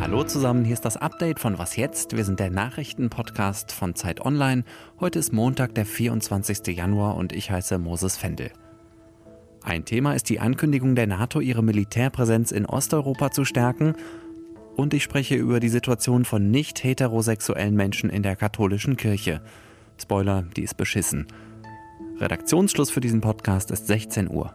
Hallo 0.00 0.22
zusammen, 0.22 0.64
hier 0.64 0.74
ist 0.74 0.84
das 0.84 0.96
Update 0.96 1.40
von 1.40 1.58
Was 1.58 1.74
jetzt? 1.74 2.16
Wir 2.16 2.24
sind 2.24 2.38
der 2.38 2.50
Nachrichtenpodcast 2.50 3.72
von 3.72 3.96
Zeit 3.96 4.20
Online. 4.24 4.62
Heute 5.00 5.18
ist 5.18 5.32
Montag, 5.32 5.74
der 5.74 5.84
24. 5.84 6.76
Januar 6.76 7.16
und 7.16 7.32
ich 7.32 7.50
heiße 7.50 7.78
Moses 7.78 8.16
Fendel. 8.16 8.52
Ein 9.64 9.84
Thema 9.84 10.14
ist 10.14 10.28
die 10.28 10.38
Ankündigung 10.38 10.94
der 10.94 11.08
NATO, 11.08 11.40
ihre 11.40 11.64
Militärpräsenz 11.64 12.52
in 12.52 12.64
Osteuropa 12.64 13.32
zu 13.32 13.44
stärken. 13.44 13.96
Und 14.76 14.94
ich 14.94 15.02
spreche 15.02 15.34
über 15.34 15.58
die 15.58 15.70
Situation 15.70 16.24
von 16.24 16.52
nicht 16.52 16.84
heterosexuellen 16.84 17.74
Menschen 17.74 18.10
in 18.10 18.22
der 18.22 18.36
katholischen 18.36 18.96
Kirche. 18.96 19.42
Spoiler, 20.00 20.44
die 20.54 20.62
ist 20.62 20.76
beschissen. 20.76 21.26
Redaktionsschluss 22.20 22.90
für 22.90 23.00
diesen 23.00 23.20
Podcast 23.20 23.72
ist 23.72 23.88
16 23.88 24.30
Uhr. 24.30 24.54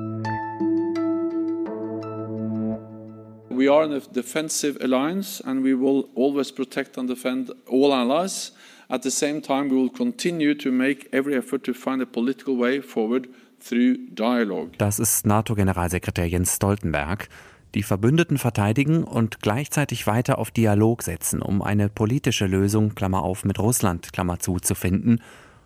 We 3.61 3.67
are 3.67 3.83
in 3.83 3.93
a 3.93 3.99
defensive 3.99 4.83
alliance 4.83 5.39
and 5.45 5.63
we 5.63 5.75
will 5.75 6.09
always 6.15 6.51
protect 6.51 6.97
and 6.97 7.07
defend 7.07 7.51
all 7.69 7.93
allies. 7.93 8.53
At 8.89 9.03
the 9.03 9.11
same 9.11 9.39
time, 9.39 9.69
we 9.69 9.75
will 9.75 9.91
continue 9.91 10.55
to 10.55 10.71
make 10.71 11.07
every 11.11 11.35
effort 11.35 11.63
to 11.65 11.73
find 11.75 12.01
a 12.01 12.07
political 12.07 12.57
way 12.57 12.81
forward 12.81 13.27
through 13.59 13.97
dialogue. 14.15 14.71
Das 14.79 14.97
ist 14.97 15.27
NATO-Generalsekretär 15.27 16.27
Jens 16.27 16.55
Stoltenberg. 16.55 17.29
Die 17.75 17.83
Verbündeten 17.83 18.39
verteidigen 18.39 19.03
und 19.03 19.43
gleichzeitig 19.43 20.07
weiter 20.07 20.39
auf 20.39 20.49
Dialog 20.49 21.03
setzen, 21.03 21.43
um 21.43 21.61
eine 21.61 21.87
politische 21.87 22.47
Lösung, 22.47 22.95
Klammer 22.95 23.21
auf, 23.21 23.45
mit 23.45 23.59
Russland, 23.59 24.11
Klammer 24.11 24.39
zu, 24.39 24.57
zu 24.57 24.73
finden. 24.73 25.19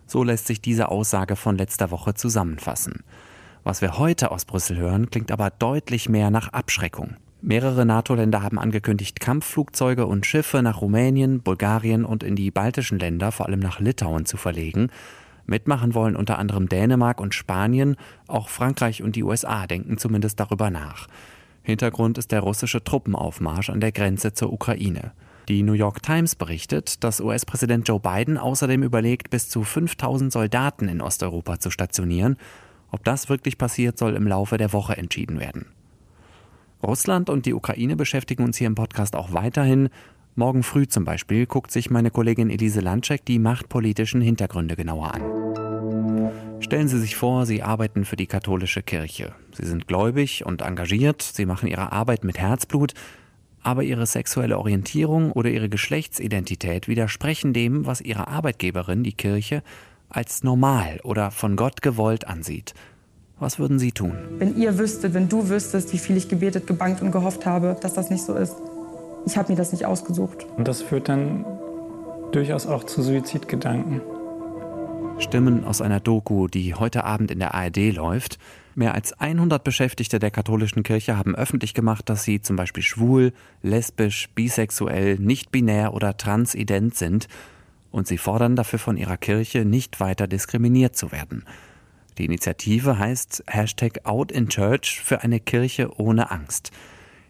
So 0.06 0.22
lässt 0.22 0.48
sich 0.48 0.60
diese 0.60 0.90
Aussage 0.90 1.34
von 1.34 1.56
letzter 1.56 1.90
Woche 1.90 2.12
zusammenfassen. 2.12 3.04
Was 3.64 3.80
wir 3.80 3.96
heute 3.96 4.32
aus 4.32 4.44
Brüssel 4.44 4.76
hören, 4.76 5.08
klingt 5.08 5.32
aber 5.32 5.48
deutlich 5.48 6.10
mehr 6.10 6.30
nach 6.30 6.48
Abschreckung. 6.48 7.16
Mehrere 7.48 7.86
NATO-Länder 7.86 8.42
haben 8.42 8.58
angekündigt, 8.58 9.20
Kampfflugzeuge 9.20 10.06
und 10.06 10.26
Schiffe 10.26 10.62
nach 10.62 10.80
Rumänien, 10.80 11.42
Bulgarien 11.42 12.04
und 12.04 12.24
in 12.24 12.34
die 12.34 12.50
baltischen 12.50 12.98
Länder, 12.98 13.30
vor 13.30 13.46
allem 13.46 13.60
nach 13.60 13.78
Litauen, 13.78 14.26
zu 14.26 14.36
verlegen. 14.36 14.90
Mitmachen 15.46 15.94
wollen 15.94 16.16
unter 16.16 16.40
anderem 16.40 16.68
Dänemark 16.68 17.20
und 17.20 17.36
Spanien, 17.36 17.94
auch 18.26 18.48
Frankreich 18.48 19.00
und 19.04 19.14
die 19.14 19.22
USA 19.22 19.68
denken 19.68 19.96
zumindest 19.96 20.40
darüber 20.40 20.70
nach. 20.70 21.06
Hintergrund 21.62 22.18
ist 22.18 22.32
der 22.32 22.40
russische 22.40 22.82
Truppenaufmarsch 22.82 23.70
an 23.70 23.78
der 23.78 23.92
Grenze 23.92 24.32
zur 24.32 24.52
Ukraine. 24.52 25.12
Die 25.46 25.62
New 25.62 25.74
York 25.74 26.02
Times 26.02 26.34
berichtet, 26.34 27.04
dass 27.04 27.20
US-Präsident 27.20 27.86
Joe 27.86 28.00
Biden 28.00 28.38
außerdem 28.38 28.82
überlegt, 28.82 29.30
bis 29.30 29.48
zu 29.48 29.62
5000 29.62 30.32
Soldaten 30.32 30.88
in 30.88 31.00
Osteuropa 31.00 31.60
zu 31.60 31.70
stationieren. 31.70 32.38
Ob 32.90 33.04
das 33.04 33.28
wirklich 33.28 33.56
passiert, 33.56 33.98
soll 33.98 34.16
im 34.16 34.26
Laufe 34.26 34.58
der 34.58 34.72
Woche 34.72 34.96
entschieden 34.96 35.38
werden. 35.38 35.75
Russland 36.82 37.30
und 37.30 37.46
die 37.46 37.54
Ukraine 37.54 37.96
beschäftigen 37.96 38.44
uns 38.44 38.56
hier 38.56 38.66
im 38.66 38.74
Podcast 38.74 39.16
auch 39.16 39.32
weiterhin. 39.32 39.88
Morgen 40.34 40.62
früh 40.62 40.86
zum 40.86 41.04
Beispiel 41.04 41.46
guckt 41.46 41.70
sich 41.70 41.90
meine 41.90 42.10
Kollegin 42.10 42.50
Elise 42.50 42.80
Landscheck 42.80 43.24
die 43.24 43.38
machtpolitischen 43.38 44.20
Hintergründe 44.20 44.76
genauer 44.76 45.14
an. 45.14 45.22
Stellen 46.60 46.88
Sie 46.88 46.98
sich 46.98 47.16
vor, 47.16 47.46
Sie 47.46 47.62
arbeiten 47.62 48.04
für 48.04 48.16
die 48.16 48.26
katholische 48.26 48.82
Kirche. 48.82 49.34
Sie 49.52 49.64
sind 49.64 49.86
gläubig 49.86 50.44
und 50.44 50.62
engagiert, 50.62 51.22
Sie 51.22 51.46
machen 51.46 51.68
Ihre 51.68 51.92
Arbeit 51.92 52.24
mit 52.24 52.38
Herzblut, 52.38 52.92
aber 53.62 53.82
Ihre 53.82 54.06
sexuelle 54.06 54.58
Orientierung 54.58 55.32
oder 55.32 55.50
Ihre 55.50 55.68
Geschlechtsidentität 55.68 56.88
widersprechen 56.88 57.52
dem, 57.52 57.86
was 57.86 58.00
Ihre 58.00 58.28
Arbeitgeberin, 58.28 59.02
die 59.02 59.12
Kirche, 59.12 59.62
als 60.08 60.44
normal 60.44 61.00
oder 61.02 61.30
von 61.30 61.56
Gott 61.56 61.82
gewollt 61.82 62.26
ansieht. 62.26 62.74
Was 63.38 63.58
würden 63.58 63.78
Sie 63.78 63.92
tun? 63.92 64.16
Wenn 64.38 64.56
ihr 64.56 64.78
wüsstet, 64.78 65.12
wenn 65.12 65.28
du 65.28 65.50
wüsstest, 65.50 65.92
wie 65.92 65.98
viel 65.98 66.16
ich 66.16 66.28
gebetet, 66.28 66.66
gebankt 66.66 67.02
und 67.02 67.12
gehofft 67.12 67.44
habe, 67.44 67.76
dass 67.82 67.92
das 67.92 68.08
nicht 68.08 68.24
so 68.24 68.34
ist. 68.34 68.56
Ich 69.26 69.36
habe 69.36 69.52
mir 69.52 69.56
das 69.56 69.72
nicht 69.72 69.84
ausgesucht. 69.84 70.46
Und 70.56 70.66
das 70.66 70.80
führt 70.80 71.10
dann 71.10 71.44
durchaus 72.32 72.66
auch 72.66 72.84
zu 72.84 73.02
Suizidgedanken. 73.02 74.00
Stimmen 75.18 75.64
aus 75.64 75.82
einer 75.82 76.00
Doku, 76.00 76.48
die 76.48 76.74
heute 76.74 77.04
Abend 77.04 77.30
in 77.30 77.38
der 77.38 77.54
ARD 77.54 77.92
läuft. 77.92 78.38
Mehr 78.74 78.94
als 78.94 79.18
100 79.18 79.62
Beschäftigte 79.62 80.18
der 80.18 80.30
katholischen 80.30 80.82
Kirche 80.82 81.18
haben 81.18 81.34
öffentlich 81.34 81.74
gemacht, 81.74 82.08
dass 82.08 82.22
sie 82.24 82.40
zum 82.40 82.56
Beispiel 82.56 82.82
schwul, 82.82 83.32
lesbisch, 83.62 84.30
bisexuell, 84.34 85.16
nicht-binär 85.18 85.92
oder 85.92 86.16
transident 86.16 86.94
sind. 86.94 87.28
Und 87.90 88.06
sie 88.06 88.18
fordern 88.18 88.56
dafür 88.56 88.78
von 88.78 88.96
ihrer 88.96 89.18
Kirche, 89.18 89.66
nicht 89.66 90.00
weiter 90.00 90.26
diskriminiert 90.26 90.96
zu 90.96 91.12
werden. 91.12 91.44
Die 92.18 92.24
Initiative 92.24 92.98
heißt 92.98 93.44
Hashtag 93.46 94.00
Out 94.04 94.32
in 94.32 94.48
Church 94.48 95.02
für 95.04 95.20
eine 95.20 95.38
Kirche 95.38 95.90
ohne 95.98 96.30
Angst. 96.30 96.70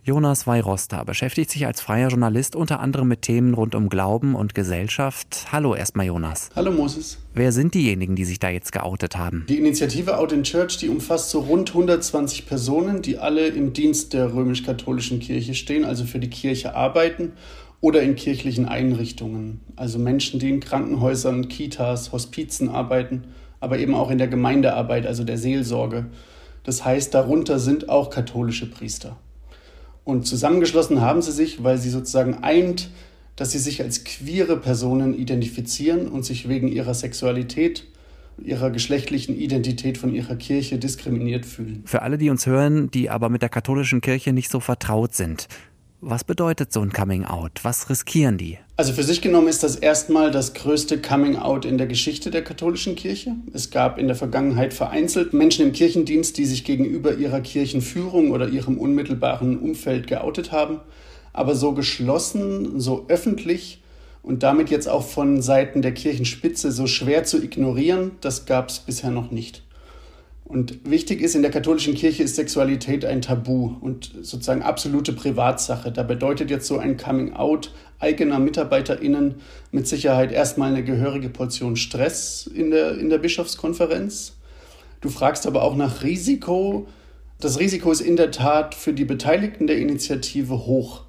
Jonas 0.05 0.47
Weirosta 0.47 1.03
beschäftigt 1.03 1.51
sich 1.51 1.67
als 1.67 1.81
freier 1.81 2.11
Journalist 2.11 2.55
unter 2.55 2.79
anderem 2.79 3.09
mit 3.09 3.23
Themen 3.23 3.55
rund 3.55 3.75
um 3.75 3.89
Glauben 3.89 4.37
und 4.37 4.55
Gesellschaft. 4.55 5.49
Hallo 5.51 5.75
erstmal 5.75 6.07
Jonas. 6.07 6.51
Hallo 6.55 6.71
Moses. 6.71 7.19
Wer 7.35 7.51
sind 7.51 7.75
diejenigen, 7.75 8.15
die 8.15 8.25
sich 8.25 8.39
da 8.39 8.49
jetzt 8.49 8.71
geoutet 8.71 9.17
haben? 9.17 9.45
Die 9.49 9.59
Initiative 9.59 10.17
Out 10.17 10.31
in 10.31 10.45
Church, 10.45 10.77
die 10.79 10.89
umfasst 10.89 11.31
so 11.31 11.41
rund 11.41 11.71
120 11.71 12.47
Personen, 12.47 13.03
die 13.03 13.19
alle 13.19 13.49
im 13.49 13.73
Dienst 13.73 14.13
der 14.13 14.33
römisch-katholischen 14.33 15.19
Kirche 15.19 15.55
stehen, 15.55 15.85
also 15.85 16.05
für 16.05 16.21
die 16.21 16.31
Kirche 16.31 16.77
arbeiten 16.77 17.33
oder 17.81 18.03
in 18.03 18.15
kirchlichen 18.15 18.67
Einrichtungen. 18.67 19.63
Also 19.75 19.99
Menschen, 19.99 20.39
die 20.39 20.51
in 20.51 20.61
Krankenhäusern, 20.61 21.49
Kitas, 21.49 22.13
Hospizen 22.13 22.69
arbeiten 22.69 23.25
aber 23.61 23.79
eben 23.79 23.95
auch 23.95 24.11
in 24.11 24.19
der 24.19 24.29
Gemeindearbeit, 24.29 25.07
also 25.07 25.25
der 25.25 25.39
Seelsorge. 25.39 26.07
Das 26.63 26.85
heißt, 26.85 27.15
darunter 27.15 27.59
sind 27.59 27.89
auch 27.89 28.11
katholische 28.11 28.71
Priester. 28.71 29.17
Und 30.05 30.27
zusammengeschlossen 30.27 31.01
haben 31.01 31.23
sie 31.23 31.33
sich, 31.33 31.65
weil 31.65 31.79
sie 31.79 31.91
sozusagen 31.91 32.39
eint, 32.43 32.91
dass 33.35 33.53
sie 33.53 33.59
sich 33.59 33.83
als 33.83 34.05
queere 34.05 34.57
Personen 34.57 35.19
identifizieren 35.19 36.09
und 36.09 36.25
sich 36.25 36.49
wegen 36.49 36.69
ihrer 36.69 36.95
Sexualität, 36.95 37.87
ihrer 38.43 38.71
geschlechtlichen 38.71 39.37
Identität 39.37 39.99
von 39.99 40.15
ihrer 40.15 40.37
Kirche 40.37 40.79
diskriminiert 40.79 41.47
fühlen. 41.47 41.83
Für 41.87 42.03
alle, 42.03 42.19
die 42.19 42.31
uns 42.31 42.47
hören, 42.47 42.91
die 42.91 43.11
aber 43.11 43.29
mit 43.29 43.43
der 43.43 43.49
katholischen 43.49 44.01
Kirche 44.01 44.33
nicht 44.33 44.51
so 44.51 44.61
vertraut 44.61 45.15
sind, 45.15 45.49
was 46.01 46.25
bedeutet 46.25 46.73
so 46.73 46.81
ein 46.81 46.93
Coming-out? 46.93 47.61
Was 47.63 47.89
riskieren 47.89 48.39
die? 48.39 48.59
Also 48.77 48.93
für 48.93 49.03
sich 49.03 49.23
genommen 49.23 49.49
ist 49.49 49.63
das 49.63 49.77
erstmal 49.77 50.31
das 50.31 50.55
größte 50.55 51.01
Coming-out 51.01 51.65
in 51.65 51.79
der 51.79 51.87
Geschichte 51.87 52.31
der 52.31 52.45
katholischen 52.45 52.97
Kirche. 52.97 53.35
Es 53.53 53.71
gab 53.71 53.99
in 53.99 54.07
der 54.07 54.17
Vergangenheit 54.17 54.75
vereinzelt 54.75 55.33
Menschen 55.33 55.67
im 55.67 55.73
Kirchendienst, 55.73 56.37
die 56.37 56.45
sich 56.45 56.65
gegenüber 56.65 57.15
ihrer 57.15 57.41
Kirchenführung 57.41 58.31
oder 58.31 58.49
ihrem 58.49 58.79
unmittelbaren 58.79 59.59
Umfeld 59.59 60.07
geoutet 60.07 60.53
haben. 60.53 60.81
Aber 61.33 61.55
so 61.55 61.73
geschlossen, 61.73 62.79
so 62.81 63.07
öffentlich 63.09 63.83
und 64.23 64.43
damit 64.43 64.71
jetzt 64.71 64.89
auch 64.89 65.07
von 65.07 65.41
Seiten 65.41 65.83
der 65.83 65.95
Kirchenspitze 65.95 66.73
so 66.73 66.87
schwer 66.87 67.25
zu 67.25 67.43
ignorieren, 67.43 68.13
das 68.21 68.45
gab 68.45 68.69
es 68.69 68.81
bisher 68.81 69.11
noch 69.11 69.31
nicht. 69.31 69.66
Und 70.47 70.89
wichtig 70.89 71.23
ist, 71.23 71.35
in 71.35 71.43
der 71.43 71.51
katholischen 71.51 71.95
Kirche 71.95 72.23
ist 72.23 72.37
Sexualität 72.37 73.05
ein 73.05 73.21
Tabu 73.21 73.75
und 73.81 74.13
sozusagen 74.23 74.63
absolute 74.63 75.13
Privatsache. 75.13 75.91
Da 75.91 76.05
bedeutet 76.05 76.51
jetzt 76.51 76.69
so 76.69 76.79
ein 76.79 76.97
Coming-out 76.97 77.73
eigener 77.99 78.39
MitarbeiterInnen 78.39 79.35
mit 79.73 79.89
Sicherheit 79.89 80.31
erstmal 80.31 80.71
eine 80.71 80.85
gehörige 80.85 81.31
Portion 81.31 81.75
Stress 81.75 82.47
in 82.47 82.71
der, 82.71 82.97
in 82.97 83.11
der 83.11 83.19
Bischofskonferenz. 83.19 84.35
Du 85.01 85.09
fragst 85.09 85.49
aber 85.49 85.65
auch 85.65 85.75
nach 85.75 86.05
Risiko. 86.05 86.87
Das 87.41 87.59
Risiko 87.59 87.91
ist 87.91 88.01
in 88.01 88.15
der 88.15 88.31
Tat 88.31 88.77
für 88.77 88.93
die 88.93 89.05
Beteiligten 89.05 89.67
der 89.67 89.79
Initiative 89.79 90.67
hoch. 90.67 91.03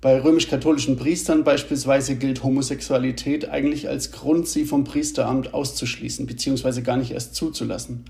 Bei 0.00 0.22
römisch-katholischen 0.22 0.96
Priestern 0.96 1.42
beispielsweise 1.42 2.14
gilt 2.14 2.44
Homosexualität 2.44 3.48
eigentlich 3.48 3.88
als 3.88 4.12
Grund, 4.12 4.46
sie 4.46 4.64
vom 4.64 4.84
Priesteramt 4.84 5.52
auszuschließen 5.52 6.26
bzw. 6.26 6.82
gar 6.82 6.96
nicht 6.96 7.10
erst 7.10 7.34
zuzulassen 7.34 8.04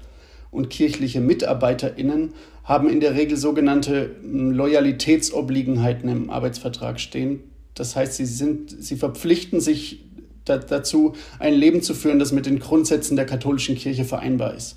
und 0.51 0.71
kirchliche 0.71 1.21
MitarbeiterInnen 1.21 2.33
haben 2.65 2.89
in 2.89 3.01
der 3.01 3.15
Regel 3.15 3.37
sogenannte 3.37 4.17
hm, 4.23 4.53
Loyalitätsobliegenheiten 4.53 6.09
im 6.09 6.31
Arbeitsvertrag 6.31 7.01
stehen. 7.01 7.41
Das 7.75 7.97
heißt, 7.97 8.15
sie, 8.15 8.27
sind, 8.27 8.75
sie 8.79 8.97
verpflichten 8.97 9.61
sich 9.61 10.05
da, 10.45 10.59
dazu, 10.59 11.15
ein 11.39 11.55
Leben 11.55 11.83
zu 11.83 11.95
führen, 11.95 12.19
das 12.19 12.33
mit 12.33 12.47
den 12.47 12.59
Grundsätzen 12.59 13.17
der 13.17 13.27
katholischen 13.27 13.77
Kirche 13.77 14.05
vereinbar 14.05 14.55
ist. 14.55 14.77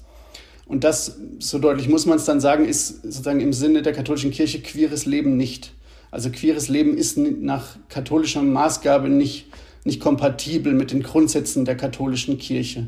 Und 0.66 0.84
das, 0.84 1.18
so 1.40 1.60
deutlich 1.60 1.90
muss 1.90 2.06
man 2.06 2.18
es 2.18 2.26
dann 2.26 2.40
sagen, 2.40 2.66
ist 2.66 3.04
sozusagen 3.04 3.42
im 3.42 3.52
Sinne 3.52 3.82
der 3.82 3.94
katholischen 3.94 4.32
Kirche 4.32 4.62
queeres 4.62 5.06
Leben 5.06 5.36
nicht. 5.36 5.74
Also 6.12 6.30
queeres 6.30 6.70
Leben 6.70 6.96
ist 6.96 7.18
nach 7.18 7.78
katholischer 7.90 8.42
Maßgabe 8.42 9.10
nicht, 9.10 9.48
nicht 9.84 10.00
kompatibel 10.00 10.74
mit 10.74 10.92
den 10.92 11.04
Grundsätzen 11.04 11.66
der 11.66 11.76
katholischen 11.76 12.38
Kirche, 12.38 12.88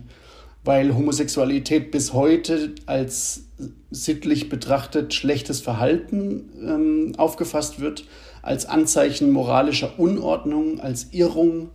weil 0.63 0.95
Homosexualität 0.95 1.92
bis 1.92 2.13
heute 2.13 2.71
als 2.86 3.45
sittlich 3.92 4.50
betrachtet 4.50 5.13
schlechtes 5.13 5.62
Verhalten 5.62 6.50
ähm, 6.62 7.13
aufgefasst 7.18 7.80
wird, 7.80 8.06
als 8.42 8.65
Anzeichen 8.65 9.31
moralischer 9.31 10.00
Unordnung, 10.00 10.80
als 10.80 11.07
Irrung. 11.12 11.69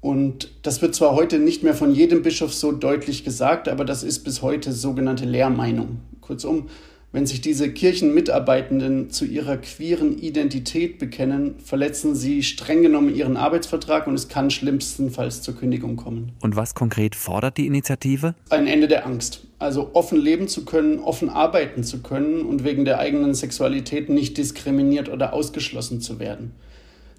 Und 0.00 0.52
das 0.62 0.82
wird 0.82 0.94
zwar 0.94 1.14
heute 1.14 1.38
nicht 1.38 1.62
mehr 1.62 1.74
von 1.74 1.92
jedem 1.92 2.22
Bischof 2.22 2.54
so 2.54 2.72
deutlich 2.72 3.24
gesagt, 3.24 3.68
aber 3.68 3.84
das 3.84 4.02
ist 4.02 4.20
bis 4.20 4.42
heute 4.42 4.72
sogenannte 4.72 5.24
Lehrmeinung. 5.24 6.00
Kurzum, 6.20 6.68
wenn 7.10 7.26
sich 7.26 7.40
diese 7.40 7.70
Kirchenmitarbeitenden 7.70 9.10
zu 9.10 9.24
ihrer 9.24 9.56
queeren 9.56 10.18
Identität 10.18 10.98
bekennen, 10.98 11.54
verletzen 11.64 12.14
sie 12.14 12.42
streng 12.42 12.82
genommen 12.82 13.14
ihren 13.14 13.38
Arbeitsvertrag 13.38 14.06
und 14.06 14.14
es 14.14 14.28
kann 14.28 14.50
schlimmstenfalls 14.50 15.40
zur 15.40 15.56
Kündigung 15.56 15.96
kommen. 15.96 16.32
Und 16.42 16.56
was 16.56 16.74
konkret 16.74 17.14
fordert 17.14 17.56
die 17.56 17.66
Initiative? 17.66 18.34
Ein 18.50 18.66
Ende 18.66 18.88
der 18.88 19.06
Angst. 19.06 19.46
Also 19.58 19.90
offen 19.94 20.20
leben 20.20 20.48
zu 20.48 20.66
können, 20.66 20.98
offen 20.98 21.30
arbeiten 21.30 21.82
zu 21.82 22.02
können 22.02 22.42
und 22.42 22.62
wegen 22.62 22.84
der 22.84 22.98
eigenen 22.98 23.34
Sexualität 23.34 24.10
nicht 24.10 24.36
diskriminiert 24.36 25.08
oder 25.08 25.32
ausgeschlossen 25.32 26.02
zu 26.02 26.18
werden. 26.18 26.52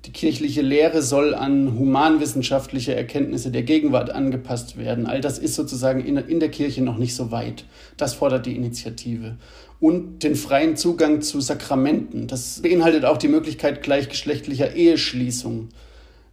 Die 0.05 0.11
kirchliche 0.11 0.61
Lehre 0.61 1.01
soll 1.01 1.35
an 1.35 1.77
humanwissenschaftliche 1.77 2.95
Erkenntnisse 2.95 3.51
der 3.51 3.63
Gegenwart 3.63 4.09
angepasst 4.09 4.77
werden. 4.77 5.05
All 5.05 5.19
das 5.19 5.37
ist 5.39 5.55
sozusagen 5.55 5.99
in, 5.99 6.39
der 6.39 6.49
Kirche 6.49 6.81
noch 6.81 6.97
nicht 6.97 7.15
so 7.15 7.31
weit. 7.31 7.65
Das 7.97 8.13
fordert 8.13 8.45
die 8.45 8.55
Initiative. 8.55 9.35
Und 9.79 10.23
den 10.23 10.35
freien 10.35 10.75
Zugang 10.75 11.21
zu 11.21 11.39
Sakramenten. 11.39 12.27
Das 12.27 12.61
beinhaltet 12.61 13.05
auch 13.05 13.17
die 13.17 13.29
Möglichkeit 13.29 13.81
gleichgeschlechtlicher 13.81 14.75
Eheschließung. 14.75 15.69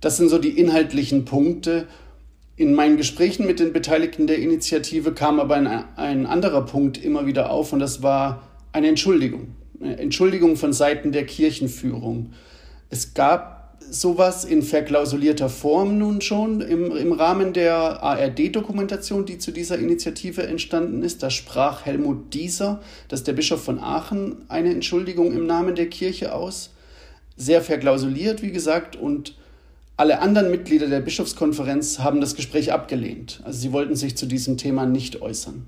Das 0.01 0.17
sind 0.17 0.29
so 0.29 0.39
die 0.39 0.59
inhaltlichen 0.59 1.25
Punkte. 1.25 1.87
In 2.57 2.75
meinen 2.75 2.97
Gesprächen 2.97 3.47
mit 3.47 3.61
den 3.61 3.73
Beteiligten 3.73 4.27
der 4.27 4.39
Initiative 4.39 5.13
kam 5.13 5.39
aber 5.39 5.57
ein, 5.57 5.67
ein 5.97 6.27
anderer 6.27 6.65
Punkt 6.65 7.03
immer 7.03 7.27
wieder 7.27 7.51
auf 7.51 7.73
und 7.73 7.79
das 7.79 8.03
war 8.03 8.49
eine 8.73 8.89
Entschuldigung. 8.89 9.49
Eine 9.81 9.99
Entschuldigung 9.99 10.57
von 10.57 10.73
Seiten 10.73 11.13
der 11.13 11.27
Kirchenführung. 11.27 12.33
Es 12.91 13.15
gab 13.15 13.56
sowas 13.91 14.45
in 14.45 14.63
verklausulierter 14.63 15.49
Form 15.49 15.99
nun 15.99 16.21
schon 16.21 16.61
im, 16.61 16.97
im 16.97 17.13
Rahmen 17.13 17.53
der 17.53 18.03
ARD-Dokumentation, 18.03 19.27
die 19.27 19.39
zu 19.39 19.53
dieser 19.53 19.79
Initiative 19.79 20.43
entstanden 20.47 21.03
ist. 21.03 21.23
Da 21.23 21.31
sprach 21.31 21.87
Helmut 21.87 22.35
Dieser, 22.35 22.81
das 23.09 23.23
der 23.23 23.33
Bischof 23.33 23.63
von 23.63 23.79
Aachen, 23.79 24.45
eine 24.49 24.71
Entschuldigung 24.71 25.33
im 25.33 25.47
Namen 25.47 25.75
der 25.75 25.89
Kirche 25.89 26.35
aus. 26.35 26.71
Sehr 27.37 27.63
verklausuliert, 27.63 28.43
wie 28.43 28.53
gesagt, 28.53 28.97
und 28.97 29.35
alle 29.99 30.21
anderen 30.21 30.51
Mitglieder 30.51 30.89
der 30.89 31.01
Bischofskonferenz 31.01 32.01
haben 32.01 32.21
das 32.21 32.35
Gespräch 32.35 32.73
abgelehnt. 32.73 33.41
Also 33.45 33.61
sie 33.61 33.73
wollten 33.73 33.97
sich 33.97 34.17
zu 34.17 34.27
diesem 34.27 34.59
Thema 34.59 34.85
nicht 34.85 35.23
äußern. 35.23 35.67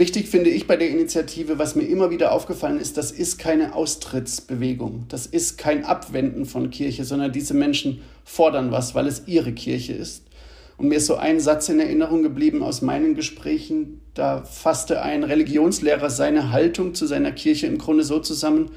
Wichtig 0.00 0.30
finde 0.30 0.48
ich 0.48 0.66
bei 0.66 0.78
der 0.78 0.88
Initiative, 0.88 1.58
was 1.58 1.74
mir 1.74 1.82
immer 1.82 2.08
wieder 2.08 2.32
aufgefallen 2.32 2.80
ist, 2.80 2.96
das 2.96 3.10
ist 3.10 3.36
keine 3.36 3.74
Austrittsbewegung, 3.74 5.04
das 5.10 5.26
ist 5.26 5.58
kein 5.58 5.84
Abwenden 5.84 6.46
von 6.46 6.70
Kirche, 6.70 7.04
sondern 7.04 7.32
diese 7.32 7.52
Menschen 7.52 8.00
fordern 8.24 8.72
was, 8.72 8.94
weil 8.94 9.06
es 9.06 9.24
ihre 9.26 9.52
Kirche 9.52 9.92
ist. 9.92 10.22
Und 10.78 10.88
mir 10.88 10.94
ist 10.94 11.06
so 11.06 11.16
ein 11.16 11.38
Satz 11.38 11.68
in 11.68 11.80
Erinnerung 11.80 12.22
geblieben 12.22 12.62
aus 12.62 12.80
meinen 12.80 13.14
Gesprächen, 13.14 14.00
da 14.14 14.42
fasste 14.42 15.02
ein 15.02 15.22
Religionslehrer 15.22 16.08
seine 16.08 16.50
Haltung 16.50 16.94
zu 16.94 17.04
seiner 17.04 17.32
Kirche 17.32 17.66
im 17.66 17.76
Grunde 17.76 18.02
so 18.02 18.20
zusammen, 18.20 18.70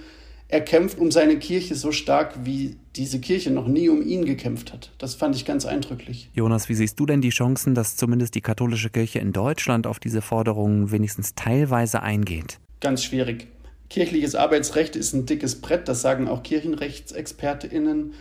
er 0.53 0.61
kämpft 0.61 0.99
um 0.99 1.09
seine 1.09 1.39
Kirche 1.39 1.73
so 1.73 1.91
stark, 1.91 2.45
wie 2.45 2.75
diese 2.95 3.19
Kirche 3.19 3.49
noch 3.49 3.67
nie 3.67 3.89
um 3.89 4.05
ihn 4.05 4.23
gekämpft 4.23 4.71
hat. 4.71 4.91
Das 4.99 5.15
fand 5.15 5.35
ich 5.35 5.45
ganz 5.45 5.65
eindrücklich. 5.65 6.29
Jonas, 6.35 6.69
wie 6.69 6.75
siehst 6.75 6.99
du 6.99 7.07
denn 7.07 7.21
die 7.21 7.31
Chancen, 7.31 7.73
dass 7.73 7.95
zumindest 7.95 8.35
die 8.35 8.41
katholische 8.41 8.91
Kirche 8.91 9.17
in 9.17 9.33
Deutschland 9.33 9.87
auf 9.87 9.99
diese 9.99 10.21
Forderungen 10.21 10.91
wenigstens 10.91 11.33
teilweise 11.33 12.03
eingeht? 12.03 12.59
Ganz 12.81 13.03
schwierig. 13.03 13.47
Kirchliches 13.89 14.35
Arbeitsrecht 14.35 14.95
ist 14.95 15.13
ein 15.13 15.25
dickes 15.25 15.59
Brett, 15.59 15.87
das 15.87 16.03
sagen 16.03 16.27
auch 16.27 16.43
Kirchenrechtsexpertinnen. 16.43 18.13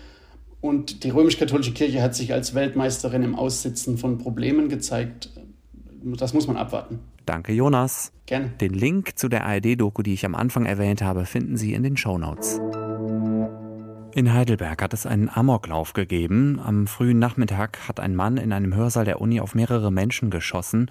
Und 0.62 1.04
die 1.04 1.10
römisch-katholische 1.10 1.72
Kirche 1.72 2.00
hat 2.00 2.14
sich 2.14 2.32
als 2.32 2.54
Weltmeisterin 2.54 3.24
im 3.24 3.34
Aussitzen 3.34 3.98
von 3.98 4.16
Problemen 4.16 4.70
gezeigt. 4.70 5.28
Das 6.04 6.34
muss 6.34 6.46
man 6.46 6.56
abwarten. 6.56 7.00
Danke, 7.26 7.52
Jonas. 7.52 8.12
Gerne. 8.26 8.48
Den 8.60 8.74
Link 8.74 9.18
zu 9.18 9.28
der 9.28 9.46
ARD-Doku, 9.46 10.02
die 10.02 10.14
ich 10.14 10.24
am 10.24 10.34
Anfang 10.34 10.66
erwähnt 10.66 11.02
habe, 11.02 11.26
finden 11.26 11.56
Sie 11.56 11.72
in 11.72 11.82
den 11.82 11.96
Shownotes. 11.96 12.60
In 14.14 14.34
Heidelberg 14.34 14.82
hat 14.82 14.92
es 14.92 15.06
einen 15.06 15.30
Amoklauf 15.30 15.94
gegeben. 15.94 16.60
Am 16.62 16.86
frühen 16.86 17.18
Nachmittag 17.18 17.88
hat 17.88 17.98
ein 17.98 18.14
Mann 18.14 18.36
in 18.36 18.52
einem 18.52 18.74
Hörsaal 18.74 19.06
der 19.06 19.20
Uni 19.20 19.40
auf 19.40 19.54
mehrere 19.54 19.90
Menschen 19.90 20.30
geschossen. 20.30 20.90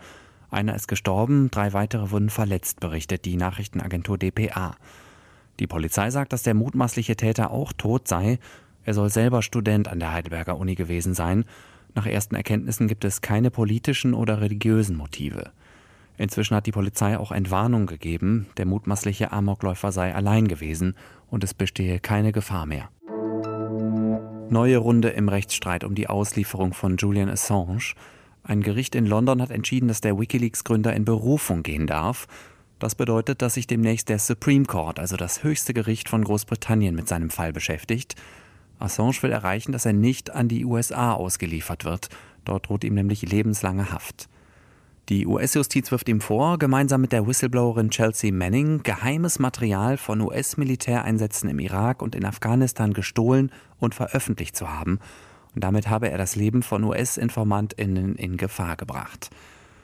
Einer 0.50 0.76
ist 0.76 0.88
gestorben, 0.88 1.52
drei 1.52 1.74
weitere 1.74 2.12
wurden 2.12 2.30
verletzt, 2.30 2.80
berichtet 2.80 3.26
die 3.26 3.38
Nachrichtenagentur 3.38 4.18
dpa. 4.18 4.76
Die 5.60 5.68
Polizei 5.68 6.10
sagt, 6.10 6.34
dass 6.34 6.44
der 6.44 6.56
mutmaßliche 6.56 7.16
Täter 7.16 7.52
auch 7.52 7.74
tot 7.74 8.08
sei. 8.08 8.40
Er 8.84 8.96
soll 8.96 9.10
selber 9.10 9.44
Student 9.44 9.88
an 9.88 10.00
der 10.00 10.12
Heidelberger 10.12 10.58
Uni 10.58 10.74
gewesen 10.74 11.14
sein. 11.14 11.46
Nach 11.94 12.06
ersten 12.06 12.36
Erkenntnissen 12.36 12.88
gibt 12.88 13.04
es 13.04 13.22
keine 13.22 13.52
politischen 13.52 14.14
oder 14.14 14.42
religiösen 14.42 14.96
Motive. 14.96 15.52
Inzwischen 16.18 16.56
hat 16.56 16.68
die 16.68 16.72
Polizei 16.72 17.18
auch 17.18 17.32
Entwarnung 17.32 17.88
gegeben, 17.88 18.48
der 18.58 18.66
mutmaßliche 18.66 19.32
Amokläufer 19.32 19.92
sei 19.92 20.14
allein 20.14 20.48
gewesen 20.48 20.96
und 21.30 21.44
es 21.44 21.54
bestehe 21.54 22.00
keine 22.00 22.32
Gefahr 22.32 22.66
mehr. 22.66 22.90
Neue 24.50 24.78
Runde 24.78 25.10
im 25.10 25.30
Rechtsstreit 25.30 25.84
um 25.84 25.96
die 25.96 26.08
Auslieferung 26.08 26.74
von 26.74 26.98
Julian 26.98 27.30
Assange. 27.30 27.94
Ein 28.44 28.62
Gericht 28.62 28.96
in 28.96 29.06
London 29.06 29.42
hat 29.42 29.50
entschieden, 29.50 29.88
dass 29.88 30.02
der 30.02 30.20
Wikileaks-Gründer 30.20 30.94
in 30.94 31.06
Berufung 31.06 31.64
gehen 31.64 31.88
darf. 31.88 32.28
Das 32.78 32.96
bedeutet, 32.96 33.42
dass 33.42 33.54
sich 33.54 33.68
demnächst 33.68 34.10
der 34.10 34.20
Supreme 34.20 34.66
Court, 34.66 35.00
also 35.00 35.16
das 35.16 35.44
höchste 35.44 35.74
Gericht 35.74 36.10
von 36.10 36.24
Großbritannien, 36.24 36.96
mit 36.96 37.08
seinem 37.08 37.30
Fall 37.30 37.54
beschäftigt. 37.54 38.16
Assange 38.82 39.22
will 39.22 39.32
erreichen, 39.32 39.72
dass 39.72 39.86
er 39.86 39.94
nicht 39.94 40.32
an 40.32 40.48
die 40.48 40.66
USA 40.66 41.14
ausgeliefert 41.14 41.86
wird. 41.86 42.10
Dort 42.46 42.68
droht 42.68 42.84
ihm 42.84 42.96
nämlich 42.96 43.22
lebenslange 43.22 43.92
Haft. 43.92 44.28
Die 45.10 45.28
US-Justiz 45.28 45.92
wirft 45.92 46.08
ihm 46.08 46.22
vor, 46.22 46.58
gemeinsam 46.58 47.02
mit 47.02 47.12
der 47.12 47.28
Whistleblowerin 47.28 47.90
Chelsea 47.90 48.32
Manning 48.32 48.82
geheimes 48.84 49.40
Material 49.40 49.98
von 49.98 50.22
US-Militäreinsätzen 50.22 51.50
im 51.50 51.60
Irak 51.60 52.02
und 52.02 52.16
in 52.16 52.24
Afghanistan 52.24 52.94
gestohlen 52.94 53.52
und 53.80 53.94
veröffentlicht 53.94 54.56
zu 54.56 54.70
haben. 54.70 55.00
Und 55.54 55.64
damit 55.64 55.90
habe 55.90 56.10
er 56.10 56.18
das 56.18 56.36
Leben 56.36 56.64
von 56.64 56.84
US-InformantInnen 56.84 58.16
in 58.16 58.38
Gefahr 58.38 58.78
gebracht. 58.78 59.32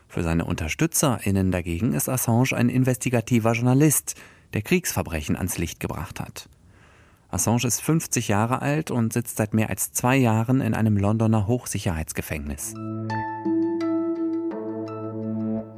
Für 0.07 0.23
seine 0.23 0.45
UnterstützerInnen 0.45 1.51
dagegen 1.51 1.93
ist 1.93 2.07
Assange 2.07 2.53
ein 2.55 2.69
investigativer 2.69 3.51
Journalist, 3.51 4.15
der 4.53 4.61
Kriegsverbrechen 4.61 5.35
ans 5.35 5.57
Licht 5.57 5.81
gebracht 5.81 6.21
hat. 6.21 6.47
Assange 7.29 7.65
ist 7.65 7.81
50 7.81 8.29
Jahre 8.29 8.61
alt 8.61 8.89
und 8.89 9.11
sitzt 9.11 9.37
seit 9.37 9.53
mehr 9.53 9.69
als 9.69 9.91
zwei 9.91 10.15
Jahren 10.15 10.61
in 10.61 10.73
einem 10.73 10.95
Londoner 10.95 11.45
Hochsicherheitsgefängnis. 11.45 12.73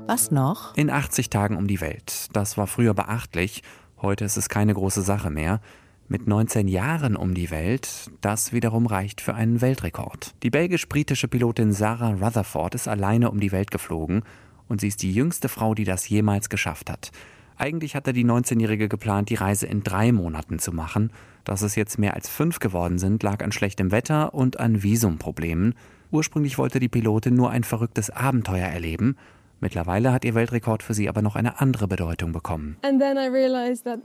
Was 0.06 0.32
noch? 0.32 0.75
In 0.75 0.89
80 0.89 1.29
Tagen 1.29 1.58
um 1.58 1.68
die 1.68 1.82
Welt. 1.82 2.27
Das 2.34 2.58
war 2.58 2.68
früher 2.68 2.94
beachtlich. 2.94 3.63
Heute 4.01 4.25
ist 4.25 4.38
es 4.38 4.48
keine 4.48 4.74
große 4.74 5.01
Sache 5.01 5.29
mehr. 5.29 5.60
Mit 6.08 6.27
19 6.27 6.68
Jahren 6.68 7.15
um 7.15 7.34
die 7.34 7.51
Welt, 7.51 8.10
das 8.22 8.51
wiederum 8.51 8.86
reicht 8.86 9.22
für 9.22 9.36
einen 9.36 9.62
Weltrekord. 9.62 10.34
Die 10.41 10.50
belgisch-britische 10.50 11.27
Pilotin 11.27 11.72
Sarah 11.72 12.13
Rutherford 12.13 12.75
ist 12.75 12.88
alleine 12.88 13.29
um 13.29 13.39
die 13.39 13.51
Welt 13.51 13.70
geflogen 13.70 14.24
und 14.68 14.82
sie 14.82 14.88
ist 14.88 15.03
die 15.03 15.13
jüngste 15.13 15.50
Frau, 15.50 15.75
die 15.75 15.84
das 15.84 16.10
jemals 16.10 16.50
geschafft 16.50 16.89
hat. 16.89 17.12
Eigentlich 17.60 17.96
hatte 17.96 18.13
die 18.13 18.25
19-Jährige 18.25 18.89
geplant, 18.89 19.30
die 19.30 19.36
Reise 19.36 19.68
in 19.68 19.84
drei 19.84 20.12
Monaten 20.12 20.58
zu 20.58 20.72
machen. 20.72 21.12
Dass 21.44 21.62
es 21.62 21.75
jetzt 21.75 22.00
mehr 22.00 22.16
als 22.16 22.28
fünf 22.28 22.60
geworden 22.60 22.98
sind, 22.98 23.22
lag 23.22 23.44
an 23.44 23.51
schlechtem 23.51 23.92
Wetter 23.92 24.34
und 24.34 24.60
an 24.60 24.82
Visumproblemen. 24.82 25.75
Ursprünglich 26.10 26.58
wollte 26.58 26.80
die 26.80 26.89
Pilotin 26.89 27.36
nur 27.36 27.51
ein 27.51 27.63
verrücktes 27.63 28.10
Abenteuer 28.10 28.68
erleben 28.68 29.16
Mittlerweile 29.62 30.13
hat 30.13 30.24
ihr 30.24 30.36
Weltrekord 30.36 30.84
für 30.84 30.94
sie 30.94 31.10
aber 31.10 31.22
noch 31.22 31.36
eine 31.36 31.60
andere 31.60 31.88
Bedeutung 31.88 32.32
bekommen. 32.32 32.78
And 32.82 33.00
then 33.01 33.18
I 33.18 33.28
realized 33.28 33.84
that 33.84 34.00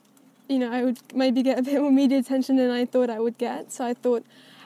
you 0.48 0.58
know 0.58 0.72
I 0.72 0.82
would 0.82 0.98
maybe 1.14 1.42
get 1.42 1.58
a 1.58 1.62
bit 1.62 1.80
more 1.80 1.92
media 1.92 2.18
attention 2.18 2.56
than 2.56 2.70
I 2.70 2.86
thought 2.86 3.08
I 3.08 3.20
would 3.20 3.38
get. 3.38 3.72
So 3.72 3.84
I 3.84 3.94
thought 3.94 4.24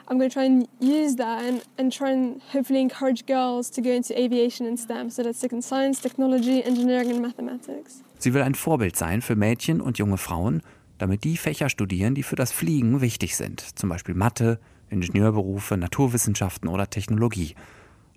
I'm 0.09 0.19
going 0.19 0.31
to 0.31 0.35
try 0.35 0.47
and 0.47 0.67
use 0.81 1.17
that 1.17 1.45
and, 1.45 1.63
and 1.77 1.93
try 1.93 2.11
and 2.11 2.41
hopefully 2.53 2.81
encourage 2.81 3.27
girls 3.27 3.69
to 3.71 3.83
go 3.83 3.91
into 3.91 4.19
aviation 4.19 4.65
and 4.67 4.81
STEM, 4.81 5.11
so 5.11 5.23
that's 5.23 5.45
science, 5.61 6.01
technology, 6.01 6.65
engineering 6.65 7.11
and 7.11 7.21
mathematics. 7.21 8.03
Sie 8.19 8.35
will 8.35 8.43
ein 8.43 8.55
Vorbild 8.55 8.97
sein 8.97 9.23
für 9.23 9.37
Mädchen 9.37 9.81
und 9.81 9.99
junge 9.99 10.19
Frauen, 10.19 10.63
damit 10.99 11.25
die 11.25 11.37
Fächer 11.37 11.69
studieren, 11.69 12.15
die 12.15 12.23
für 12.23 12.37
das 12.37 12.53
Fliegen 12.53 13.01
wichtig 13.01 13.37
sind, 13.37 13.79
zum 13.79 13.89
Beispiel 13.89 14.15
Mathe, 14.15 14.59
Ingenieurberufe, 14.91 15.77
Naturwissenschaften 15.77 16.69
oder 16.69 16.91
Technologie. 16.91 17.55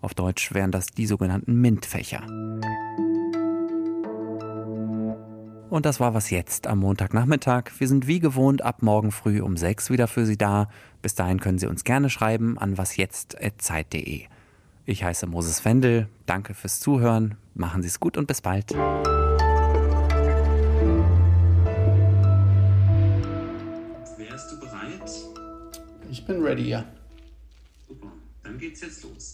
Auf 0.01 0.13
Deutsch 0.15 0.53
wären 0.53 0.71
das 0.71 0.87
die 0.87 1.05
sogenannten 1.05 1.53
MINT-Fächer. 1.61 2.25
Und 5.69 5.85
das 5.85 6.01
war 6.01 6.13
was 6.13 6.31
jetzt 6.31 6.67
am 6.67 6.79
Montagnachmittag. 6.79 7.71
Wir 7.77 7.87
sind 7.87 8.05
wie 8.05 8.19
gewohnt 8.19 8.61
ab 8.61 8.81
morgen 8.81 9.11
früh 9.11 9.39
um 9.41 9.55
sechs 9.55 9.89
wieder 9.89 10.07
für 10.07 10.25
Sie 10.25 10.37
da. 10.37 10.67
Bis 11.01 11.15
dahin 11.15 11.39
können 11.39 11.59
Sie 11.59 11.67
uns 11.67 11.85
gerne 11.85 12.09
schreiben 12.09 12.57
an 12.57 12.77
wasjetzt.zeit.de. 12.77 14.23
Ich 14.85 15.03
heiße 15.03 15.27
Moses 15.27 15.63
Wendel. 15.63 16.09
Danke 16.25 16.55
fürs 16.55 16.81
Zuhören. 16.81 17.35
Machen 17.53 17.83
Sie 17.83 17.87
es 17.87 18.01
gut 18.01 18.17
und 18.17 18.27
bis 18.27 18.41
bald. 18.41 18.75
Ich 26.11 26.25
bin 26.25 26.43
ready, 26.43 26.67
ja. 26.67 26.83
Super, 27.87 28.11
dann 28.43 28.57
geht's 28.57 28.81
jetzt 28.81 29.01
los. 29.03 29.29